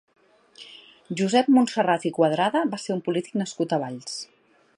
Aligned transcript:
Josep 1.19 1.51
Montserrat 1.57 2.09
i 2.11 2.15
Cuadrada 2.17 2.65
va 2.75 2.83
ser 2.87 2.97
un 2.97 3.05
polític 3.11 3.41
nascut 3.45 3.77
a 3.79 3.85
Valls. 3.87 4.19